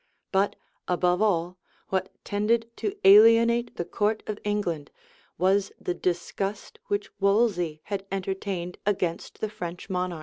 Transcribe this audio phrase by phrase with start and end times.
[0.31, 0.55] But,
[0.87, 4.89] above all, what tended to alienate the court of England,
[5.37, 10.19] was the disgust which Wolsey had entertained against the French monarch.